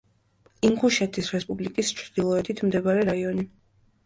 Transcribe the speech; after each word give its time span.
ინგუშეთის 0.69 1.29
რესპუბლიკის 1.35 1.93
ჩრდილოეთით 2.01 2.65
მდებარე 2.71 3.05
რაიონი. 3.13 3.47